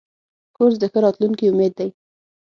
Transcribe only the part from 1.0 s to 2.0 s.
راتلونکي امید دی.